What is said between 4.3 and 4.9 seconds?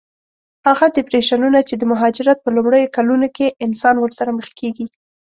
مخ کېږي.